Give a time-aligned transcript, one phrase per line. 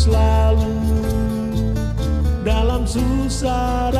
[0.00, 0.72] selalu
[2.40, 3.92] dalam susah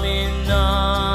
[0.00, 1.09] coming on.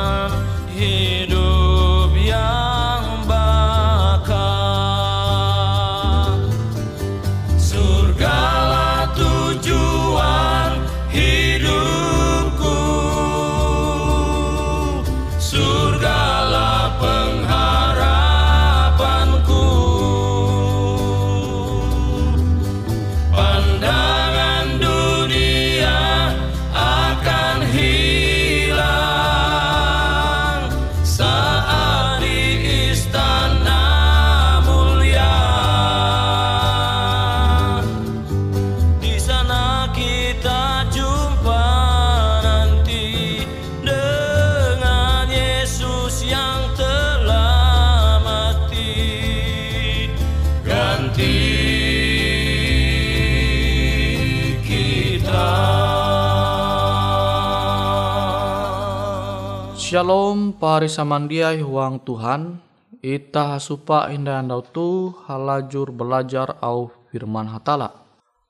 [59.96, 62.60] Shalom pari samandiai huang Tuhan
[63.00, 68.04] Ita hasupa indah andau tu halajur belajar au firman hatala.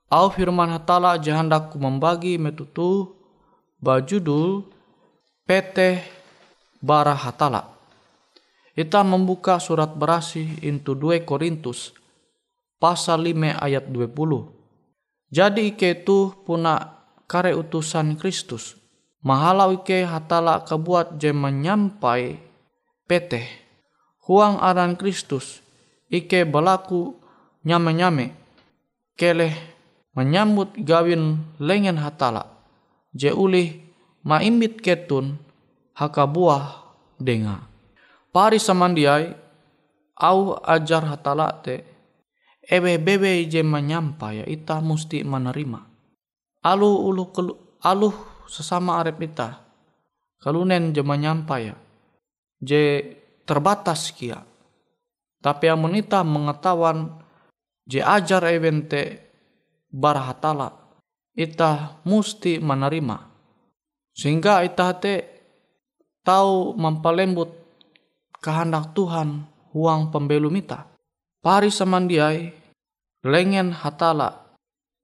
[0.10, 3.14] Au firman hatala jahandaku membagi metutu
[3.78, 4.66] bajudul
[5.46, 6.02] PT
[6.82, 7.78] Bara Hatala.
[8.74, 11.94] Ita membuka surat berasi into 2 Korintus
[12.82, 14.18] pasal 5 ayat 20
[15.30, 18.85] Jadi ike itu puna kare utusan Kristus
[19.26, 22.38] mahalau ike hatala kebuat je menyampai
[23.10, 23.50] pete
[24.30, 25.66] huang aran Kristus
[26.14, 27.18] ike berlaku
[27.66, 28.38] nyame-nyame
[29.18, 29.76] keleh
[30.16, 32.48] menyambut gawin lengen hatala.
[33.16, 33.76] Je ulih
[34.24, 35.40] maimbit ketun
[35.96, 36.84] haka buah
[37.20, 37.68] denga.
[38.32, 39.32] Pari samandiai
[40.20, 41.84] au ajar hatala te
[42.64, 45.80] ebe bebe je menyampai ita musti menerima.
[46.66, 47.24] Alu ulu
[47.84, 48.10] alu
[48.48, 49.62] sesama arep ita
[50.42, 51.74] kalunen je menyampai
[52.62, 52.84] je
[53.46, 54.42] terbatas kia.
[55.42, 57.22] Tapi amun ita mengetahuan
[57.86, 59.22] je ajar evente
[59.94, 60.74] barhatala
[61.38, 63.18] ita musti menerima.
[64.16, 65.14] Sehingga ita te
[66.26, 67.54] tahu mempelembut
[68.42, 69.46] kehendak Tuhan
[69.76, 70.90] huang pembelum ita
[71.46, 72.50] pari samandiai
[73.22, 74.58] lengen hatala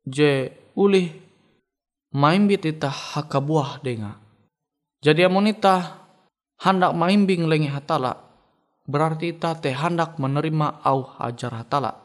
[0.08, 1.14] je ulih
[2.12, 4.20] maimbit ita hakabuah denga.
[5.02, 6.06] Jadi amun ita
[6.62, 8.20] hendak maimbing lengi hatala,
[8.86, 11.98] berarti ita te hendak menerima au ajar hatala.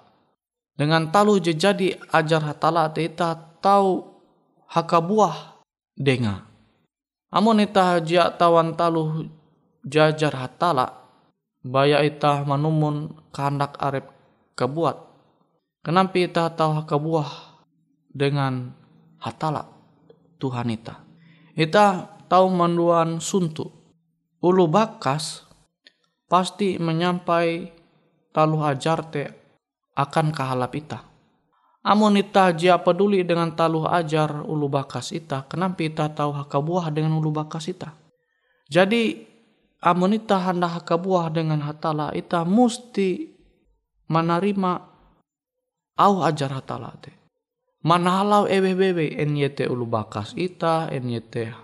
[0.76, 4.06] Dengan talu je jadi ajar hatala te ita tahu
[4.70, 5.60] hakabuah
[5.98, 6.46] denga.
[7.34, 9.28] Amun ita jia tawan talu
[9.84, 11.04] jajar hatala,
[11.60, 14.08] baya ita manumun kehendak arep
[14.56, 14.96] kebuat.
[15.84, 17.60] Kenapa ita tahu hakabuah
[18.10, 18.72] dengan
[19.20, 19.75] hatala?
[20.36, 21.02] Tuhan ita.
[21.56, 23.72] Ita tahu manduan suntu.
[24.44, 25.48] Ulu bakas
[26.28, 27.72] pasti menyampai
[28.30, 29.24] talu ajar te
[29.96, 31.00] akan kahalap ita.
[31.86, 37.14] Amun ita jia peduli dengan talu ajar ulu bakas ita, kenapa ita tahu hakabuah dengan
[37.14, 37.94] ulu bakas ita?
[38.66, 39.22] Jadi
[39.86, 43.30] amun ita hendak hakabuah dengan hatala, ita musti
[44.10, 44.72] menerima
[45.96, 47.25] au ajar hatala te
[47.86, 51.54] Manahalau ewe bebe enyete ulu bakas ita, enyete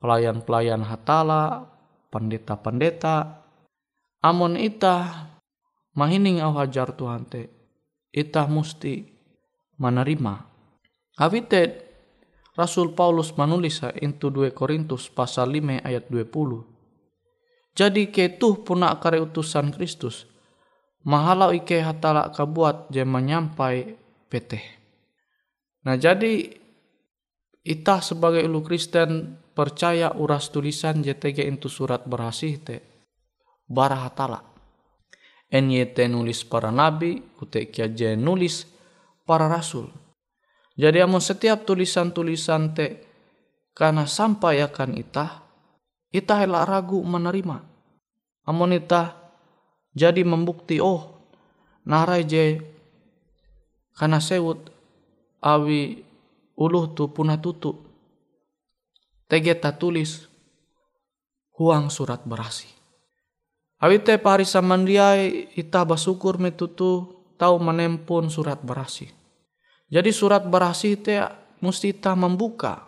[0.00, 1.68] pelayan-pelayan hatala,
[2.08, 3.44] pendeta-pendeta.
[4.24, 5.28] Amon ita
[5.92, 7.52] mahining au hajar Tuhan te,
[8.16, 9.04] ita musti
[9.76, 10.40] menerima.
[11.20, 11.84] Habite
[12.56, 17.76] Rasul Paulus menulis into 2 Korintus pasal 5 ayat 20.
[17.76, 20.24] Jadi ketuh puna kare utusan Kristus,
[21.04, 24.00] mahalau ike hatala kabuat je menyampai
[24.32, 24.81] peteh
[25.82, 26.62] Nah jadi
[27.62, 32.76] kita sebagai ulu Kristen percaya uras tulisan JTG itu surat berhasil te
[33.68, 34.42] barahatala.
[35.52, 38.64] NYT nulis para nabi, UTKJ nulis
[39.28, 39.92] para rasul.
[40.72, 42.86] Jadi amun setiap tulisan-tulisan te
[43.76, 45.44] karena sampai akan ita,
[46.08, 47.60] ita hela ragu menerima.
[48.48, 49.12] Amun ita
[49.92, 51.28] jadi membukti oh
[51.84, 52.64] narai je
[53.92, 54.71] karena sewut
[55.42, 56.06] awi
[56.54, 57.74] uluh tu punah tutu.
[59.26, 60.30] Tege ta tulis
[61.58, 62.70] huang surat berasi.
[63.82, 69.10] Awi te pari samandiai ita basukur metutu tau menempun surat berasi.
[69.90, 71.18] Jadi surat berasi te
[71.58, 72.86] mesti ita membuka.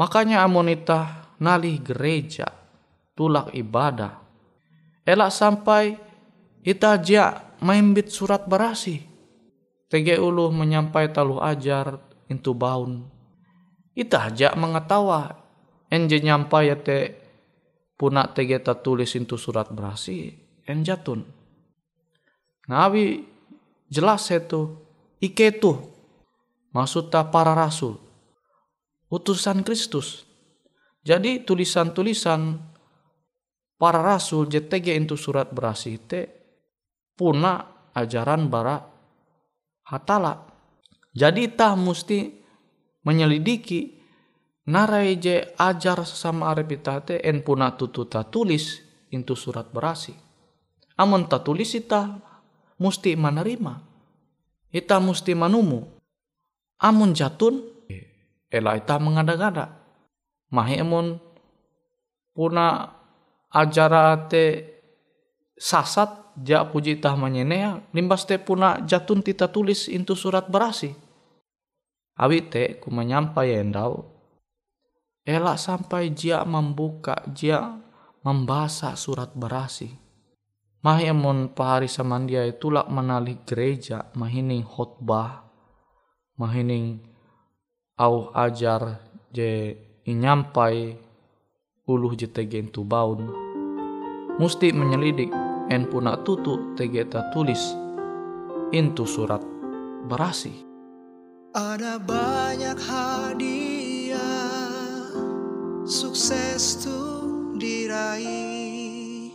[0.00, 2.48] Makanya amonita nali gereja
[3.12, 4.24] tulak ibadah.
[5.04, 5.98] Elak sampai
[6.64, 9.11] ita aja maimbit surat berasi
[9.92, 12.00] Tege ulu menyampai talu ajar
[12.32, 13.04] intu baun.
[13.92, 15.36] Ita aja mengetawa.
[15.92, 17.20] Enje nyampai ya te
[18.00, 20.32] punak tege tulis intu surat berasi.
[20.64, 21.20] Enjatun.
[22.72, 23.20] Ngawi
[23.92, 24.80] jelas itu.
[25.20, 25.76] Ike tuh.
[26.72, 28.00] Maksudnya para rasul.
[29.12, 30.24] Utusan Kristus.
[31.04, 32.56] Jadi tulisan-tulisan
[33.76, 36.20] para rasul JTG itu surat berasi te
[37.12, 37.60] puna
[37.92, 38.91] ajaran bara
[39.92, 40.48] hatala.
[41.12, 42.32] Jadi tah mesti
[43.04, 44.00] menyelidiki
[44.72, 48.80] narai je ajar sama arepita te en puna tutu ta tulis
[49.12, 50.16] into surat berasi.
[50.96, 52.16] Amun ta tulis ita
[52.80, 53.74] musti menerima.
[54.72, 55.84] Ita musti manumu.
[56.80, 57.60] Amun jatun
[58.48, 59.84] ela ita mengada-gada.
[60.48, 61.20] Mahi amun
[62.32, 62.88] puna
[63.52, 64.71] ajara te
[65.58, 70.96] sasat ja puji tah manyenea limbas te puna jatun tita tulis into surat berasi.
[72.16, 74.12] Awi te ku menyampai endau.
[75.22, 77.78] Elak sampai jia membuka, jia
[78.26, 79.94] membaca surat berasi.
[80.82, 85.46] Mahi emun pahari samandia itulak menali gereja, mahining khotbah,
[86.34, 87.06] mahining
[88.02, 88.98] au ajar
[89.30, 89.78] je
[90.10, 90.98] inyampai
[91.86, 93.30] uluh tu baun.
[94.42, 95.30] Musti menyelidik
[95.72, 97.72] en puna tutu tegeta tulis.
[98.76, 99.40] Intu surat
[100.04, 100.52] berasi.
[101.56, 104.20] Ada banyak hadiah
[105.88, 109.32] sukses tuh diraih.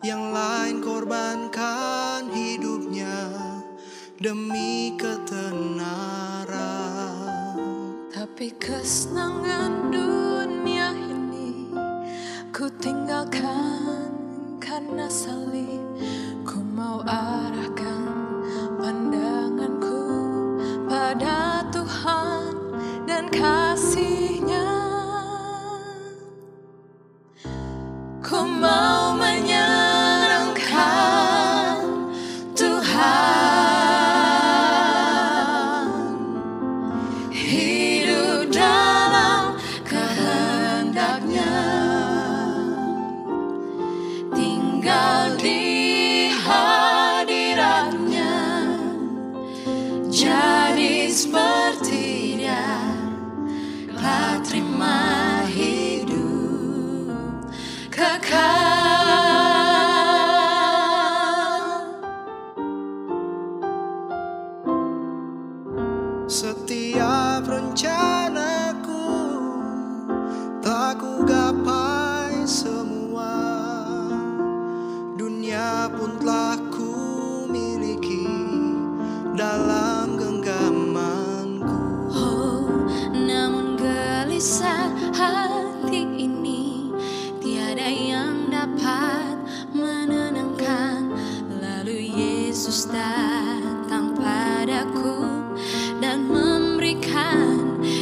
[0.00, 3.28] Yang lain korbankan hidupnya
[4.16, 6.48] demi ketenaran.
[8.08, 11.76] Tapi kesenangan dunia ini
[12.56, 14.07] ku tinggalkan
[14.78, 15.82] karena salib
[16.46, 18.14] Ku mau arahkan
[18.78, 20.06] pandanganku
[20.86, 22.54] pada Tuhan
[23.02, 23.87] dan kasihnya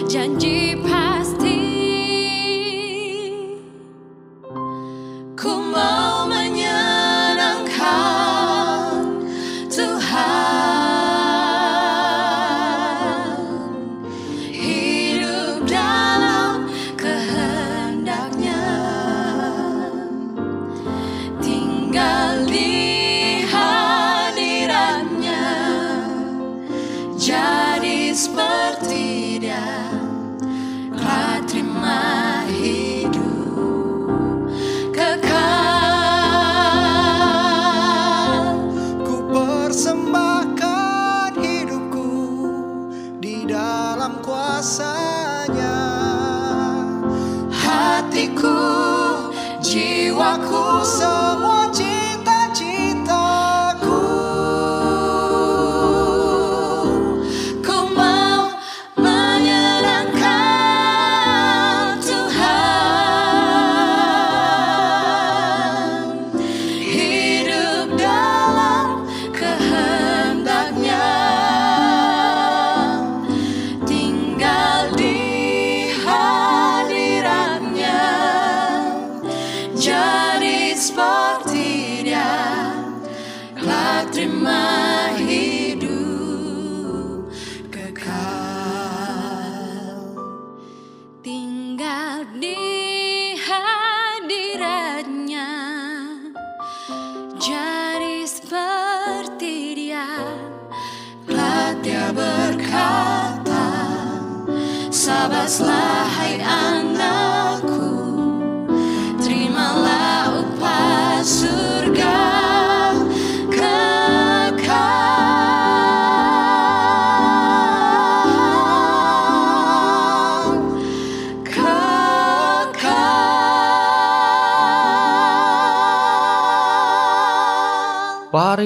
[0.09, 1.15] janji pasti.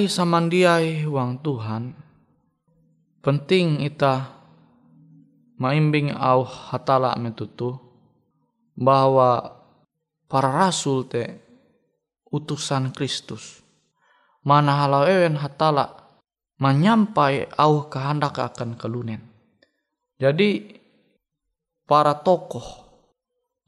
[0.01, 1.93] Pari samandiai wang Tuhan.
[3.21, 4.33] Penting ita
[5.61, 7.77] maimbing au hatala metutu
[8.73, 9.61] bahwa
[10.25, 11.45] para rasul te
[12.33, 13.61] utusan Kristus.
[14.41, 16.17] Mana halau ewen hatala
[16.57, 19.21] menyampai au kehendak akan kelunen.
[20.17, 20.81] Jadi
[21.85, 22.89] para tokoh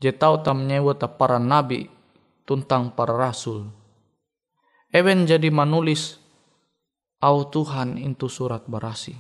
[0.01, 1.93] je tau tam nyewata para nabi
[2.49, 3.69] tuntang para rasul.
[4.97, 6.22] Ewen jadi menulis
[7.23, 9.15] au Tuhan itu surat barasi.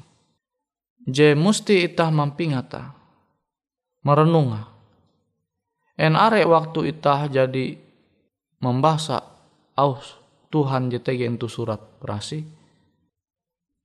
[1.07, 2.95] Je musti itah mampingata
[4.03, 4.71] merenunga.
[5.95, 7.79] En are waktu itah jadi
[8.59, 9.23] membaca
[9.79, 9.99] au
[10.51, 12.43] Tuhan jetege itu surat berasi.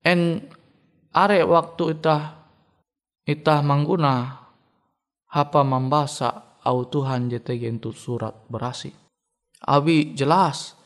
[0.02, 0.42] En
[1.14, 2.22] are waktu itah
[3.26, 4.46] itah mangguna
[5.30, 8.90] hapa membaca au Tuhan jetege itu surat berasi.
[9.62, 10.78] Abi jelas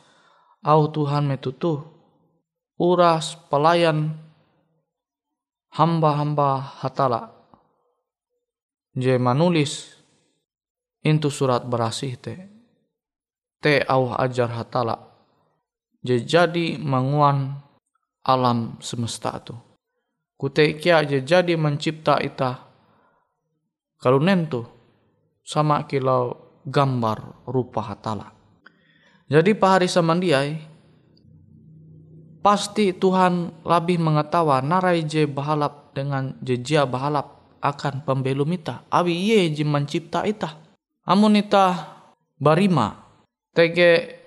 [0.64, 2.01] au Tuhan metutu
[2.82, 4.18] uras pelayan
[5.70, 7.30] hamba-hamba hatala
[8.98, 10.02] je manulis
[11.02, 12.34] Intu surat berasih te.
[13.58, 14.94] Te au ajar hatala.
[16.02, 17.58] Je jadi manguan
[18.22, 19.54] alam semesta tu.
[20.38, 22.70] Kute kia je jadi mencipta ita.
[23.98, 24.62] Kalau nentu
[25.42, 28.30] sama kilau gambar rupa hatala.
[29.26, 30.71] Jadi pahari samandiai
[32.42, 38.82] pasti Tuhan lebih mengetawa narai je bahalap dengan jejia bahalap akan pembelum ita.
[38.90, 40.58] Awi ye je mencipta ita.
[41.06, 41.98] Amun ita
[42.42, 42.98] barima
[43.54, 44.18] tege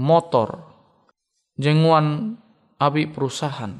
[0.00, 0.64] motor
[1.60, 2.38] jenguan
[2.80, 3.76] abi perusahaan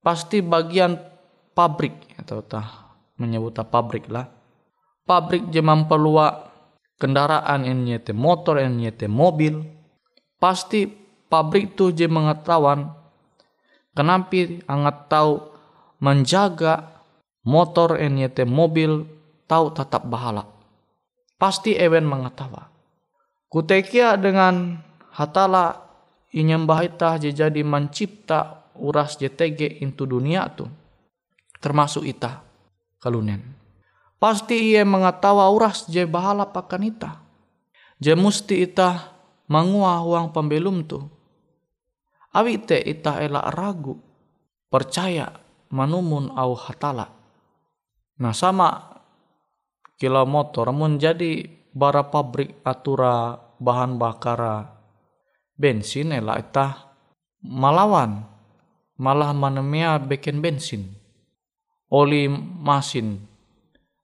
[0.00, 0.96] pasti bagian
[1.52, 4.24] pabrik atau tah menyebut pabrik lah
[5.04, 6.48] pabrik je memperluak
[6.96, 9.60] kendaraan nyete motor nyete mobil
[10.40, 10.88] pasti
[11.28, 12.92] pabrik tu je mengetahuan.
[13.92, 15.52] Kenapa angat tahu
[16.00, 17.02] menjaga
[17.44, 19.06] motor yang nyete mobil
[19.48, 20.44] tahu tetap bahala.
[21.38, 22.68] Pasti ewen mengetahui
[23.48, 24.78] kutekia dengan
[25.16, 25.88] hatala
[26.36, 30.68] inyembah itah je jadi mencipta uras JTG into dunia tu
[31.58, 32.44] termasuk itah
[33.02, 33.42] kalunen.
[34.18, 37.22] Pasti ia mengetawa uras je bahala pakan itah.
[37.98, 39.10] Je musti itah
[39.50, 41.02] mangua uang pembelum tu
[42.38, 43.98] awi te itah elak ragu
[44.70, 45.26] percaya
[45.74, 47.10] manumun au hatala.
[48.22, 48.98] Nah sama
[49.98, 51.02] kilo motor mun
[51.74, 54.70] bara pabrik atura bahan bakara
[55.58, 56.94] bensin ela ita
[57.42, 58.22] malawan
[58.98, 60.94] malah manemia bikin bensin.
[61.88, 63.24] Oli masin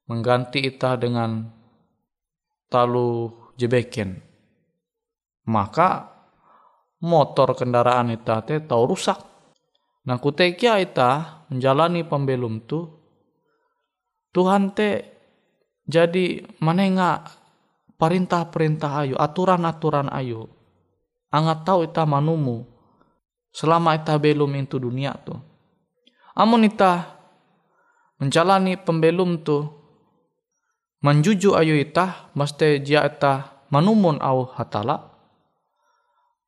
[0.09, 1.53] mengganti ita dengan
[2.73, 3.29] talu
[3.61, 4.25] jebeken.
[5.45, 6.14] Maka
[7.05, 9.21] motor kendaraan ita te tau rusak
[10.09, 12.89] nah kutekia ita menjalani pembelum tu
[14.35, 15.15] Tuhan te
[15.85, 17.23] jadi manenga
[18.01, 20.51] perintah-perintah ayu aturan-aturan ayu
[21.31, 22.67] angat tahu ita manumu
[23.55, 25.39] selama ita belum itu dunia tu.
[26.35, 27.15] Amun ita
[28.19, 29.71] menjalani pembelum tu
[30.99, 35.14] menjuju ayu ita mesti jia ita manumun au hatala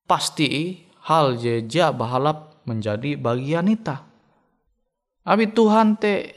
[0.06, 4.02] pasti hal je jia bahalap menjadi bagian ita.
[5.26, 6.34] Abi Tuhan te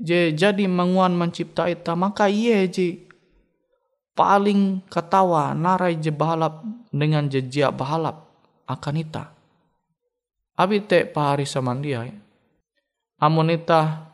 [0.00, 2.96] je jadi menguan mencipta ita maka iye je
[4.16, 8.28] paling ketawa narai je bahalap dengan jejak bahalap
[8.68, 9.32] akan ita.
[10.60, 12.12] Abi te pahari samandiai.
[13.20, 14.12] Amun ita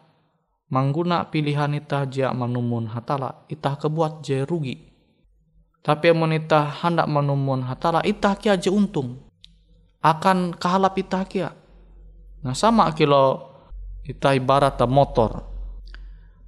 [0.71, 4.86] mangguna pilihan ita jia manumun hatala, ita kebuat je rugi.
[5.87, 9.23] Tapi amun ita hendak manumun hatala, ita kia je untung.
[10.03, 11.55] Akan kahalap ita kia.
[12.43, 13.55] Nah sama kilo
[14.03, 15.47] ita ibarat motor.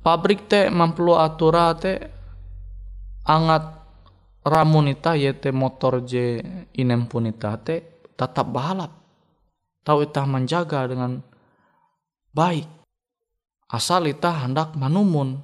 [0.03, 2.03] Pabrik te mamplu atura te
[3.31, 3.79] angat
[4.42, 6.42] ramunita yete motor je
[6.74, 8.90] inem punita te tetap bahalap.
[9.87, 11.22] Tahu itah menjaga dengan
[12.35, 12.66] baik.
[13.70, 15.38] Asal itah hendak manumun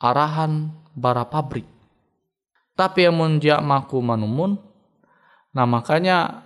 [0.00, 1.75] arahan bara pabrik.
[2.76, 4.60] Tapi yang dia maku manumun,
[5.56, 6.44] nah makanya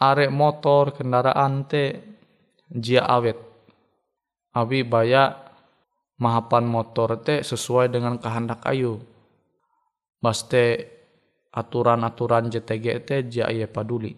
[0.00, 2.00] arek motor kendaraan te
[2.72, 3.36] jia awet.
[4.56, 5.36] Abi baya
[6.16, 8.98] mahapan motor te sesuai dengan kehendak ayu
[10.20, 10.88] baste
[11.50, 14.14] aturan-aturan JTG te jaya paduli.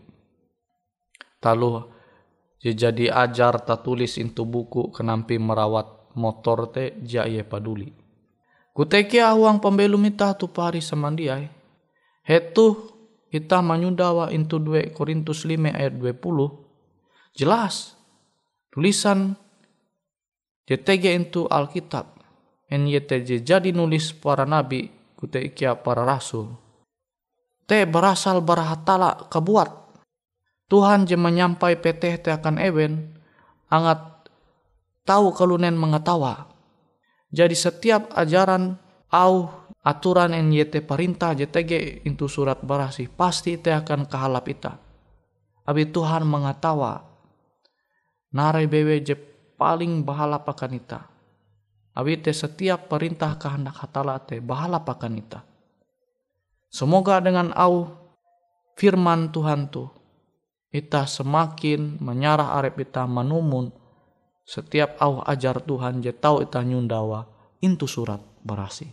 [1.39, 1.83] Talu
[2.63, 8.02] jadi ajar tak tulis itu buku kenampi merawat motor te jaya paduli.
[8.73, 11.45] Kuteki awang pembelum ita tu pari samandiai.
[12.25, 12.89] Hetu
[13.29, 17.37] ita manyudawa intu 2 Korintus 5 ayat 20.
[17.37, 17.97] Jelas.
[18.73, 19.37] Tulisan
[20.65, 22.17] JTG itu Alkitab.
[22.73, 24.89] NYTJ jadi nulis para nabi
[25.21, 26.57] kute ikia para rasul.
[27.69, 29.71] Te berasal barahatala kebuat.
[30.73, 33.13] Tuhan je menyampai peteh te akan ewen,
[33.69, 34.33] angat
[35.05, 36.52] tahu kelunen mengetawa.
[37.33, 38.77] Jadi setiap ajaran
[39.09, 39.49] au
[39.81, 44.77] aturan yete perintah JTG itu surat barasi pasti te akan kehalap ita.
[45.65, 47.09] Abi Tuhan mengetawa.
[48.37, 49.17] Narai bewe je
[49.57, 51.13] paling bahala pakan ita
[51.93, 55.45] Abi te setiap perintah kehendak hatala te bahala pakan ita.
[56.73, 57.93] Semoga dengan au
[58.81, 59.93] firman Tuhan tu
[60.73, 63.69] ita semakin menyarah arep ita manumun
[64.43, 67.27] setiap au ajar Tuhan je tau ita nyundawa
[67.63, 68.91] intu surat berasi.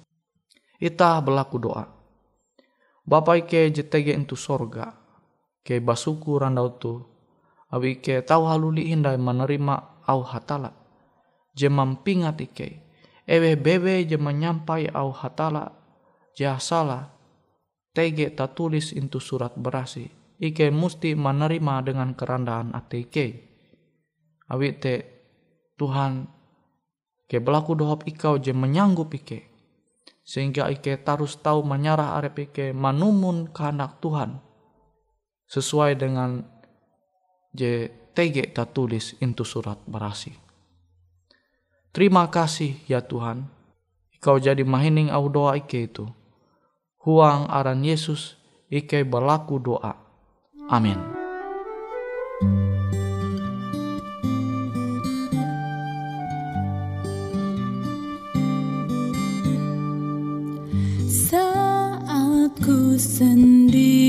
[0.79, 1.85] Ita berlaku doa.
[3.03, 4.93] Bapak ke JTG intu sorga
[5.65, 6.93] ke basuku randau tu
[7.69, 10.73] abi ke tau haluli indai menerima au hatala
[11.53, 12.67] je mampingat ike
[13.29, 15.69] ewe bebe je menyampai au hatala
[16.33, 17.13] jah salah
[17.93, 20.09] tege tak tulis itu surat berasi
[20.41, 23.27] ike musti menerima dengan kerendahan ate ike
[24.49, 24.93] awit te
[25.79, 26.27] Tuhan
[27.31, 29.47] ke belaku dohop ikau je menyanggup ike
[30.27, 34.43] sehingga ike tarus tahu menyarah arep ike manumun kehendak Tuhan
[35.47, 36.43] sesuai dengan
[37.55, 40.35] je tege tak tulis itu surat berasi.
[41.89, 43.49] Terima kasih ya Tuhan,
[44.19, 46.03] Kau jadi mahining au doa ike itu.
[47.07, 48.35] Huang aran Yesus
[48.67, 49.95] ike berlaku doa.
[50.67, 51.18] Amin.
[61.09, 64.08] Saat ku sendiri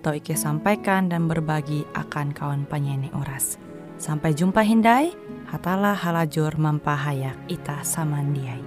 [0.00, 3.60] tau Ike sampaikan dan berbagi akan kawan penyanyi oras.
[4.00, 5.12] Sampai jumpa Hindai,
[5.50, 8.64] hatalah halajur mampahayak ita samandiai.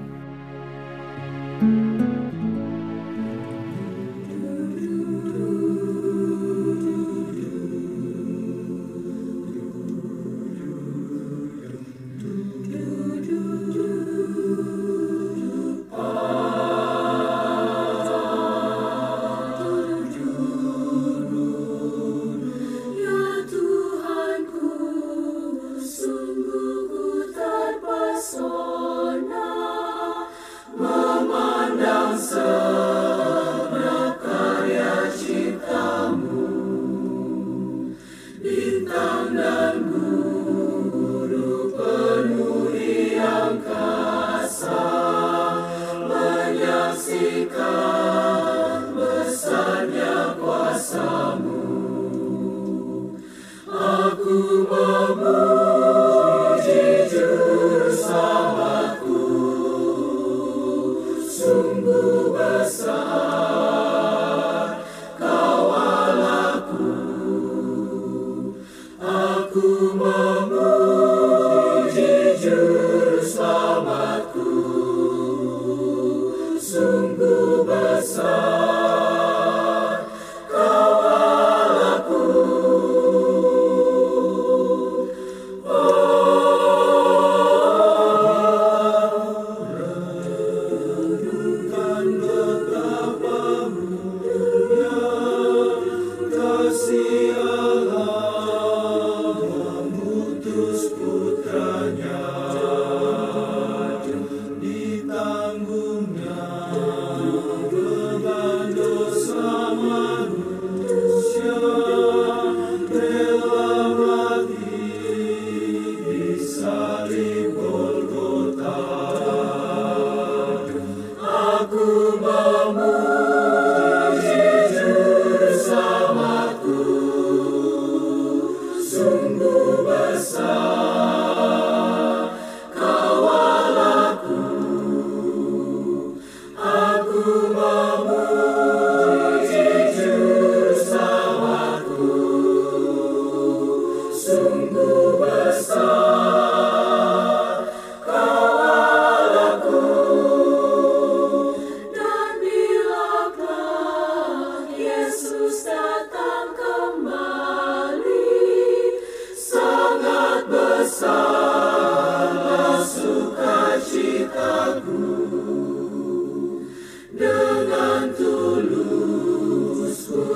[61.55, 63.24] Dan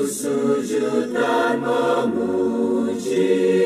[0.10, 3.59] sujud dan memuji